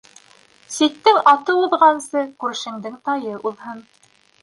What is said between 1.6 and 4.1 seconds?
уҙғансы, күршеңдең тайы уҙһын.